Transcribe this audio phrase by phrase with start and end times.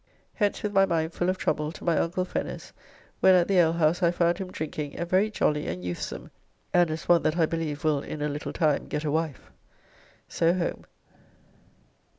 [0.33, 2.73] Hence, with my mind full of trouble, to my uncle Fenner's,
[3.19, 6.31] when at the alehouse I found him drinking and very jolly and youthsome,
[6.73, 9.51] and as one that I believe will in a little time get a wife.
[10.27, 10.85] So home.